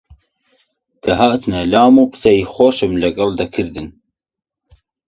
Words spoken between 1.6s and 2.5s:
لام و قسەی